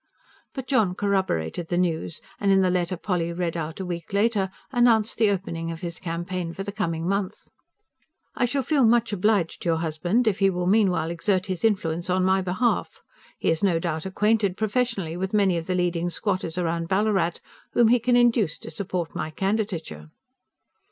But 0.55 0.65
John 0.65 0.95
corroborated 0.95 1.67
the 1.67 1.77
news; 1.77 2.21
and, 2.39 2.51
in 2.51 2.61
the 2.61 2.71
letter 2.71 2.97
Polly 2.97 3.31
read 3.31 3.55
out 3.55 3.79
a 3.79 3.85
week 3.85 4.13
later, 4.13 4.49
announced 4.71 5.19
the 5.19 5.29
opening 5.29 5.69
of 5.71 5.81
his 5.81 5.99
campaign 5.99 6.55
for 6.55 6.63
the 6.63 6.71
coming 6.71 7.07
month. 7.07 7.49
I 8.35 8.45
SHALL 8.45 8.63
FEEL 8.63 8.85
MUCH 8.85 9.13
OBLIGED 9.13 9.61
TO 9.61 9.69
YOUR 9.69 9.77
HUSBAND 9.77 10.25
IF 10.27 10.39
HE 10.39 10.49
WILL 10.49 10.65
MEANWHILE 10.65 11.11
EXERT 11.11 11.45
HIS 11.45 11.63
INFLUENCE 11.63 12.09
ON 12.09 12.25
MY 12.25 12.41
BEHALF. 12.41 13.03
HE 13.37 13.51
IS 13.51 13.63
NO 13.63 13.77
DOUBT 13.77 14.07
ACQUAINTED 14.07 14.57
PROFESSIONALLY 14.57 15.17
WITH 15.17 15.35
MANY 15.35 15.57
OF 15.59 15.67
THE 15.67 15.75
LEADING 15.75 16.09
SQUATTERS 16.09 16.57
ROUND 16.57 16.87
BALLARAT, 16.87 17.39
WHOM 17.73 17.89
HE 17.89 17.99
CAN 17.99 18.15
INDUCE 18.15 18.57
TO 18.57 18.71
SUPPORT 18.71 19.13
MY 19.13 19.29
CANDIDATURE. 19.29 20.09